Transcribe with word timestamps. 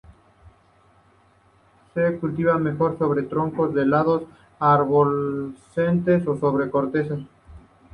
Se 1.93 2.17
cultivan 2.17 2.63
mejor 2.63 2.97
sobre 2.97 3.21
troncos 3.21 3.71
de 3.75 3.83
helechos 3.83 4.23
arborescentes 4.59 6.25
ó 6.27 6.35
sobre 6.37 6.71
cortezas. 6.71 7.19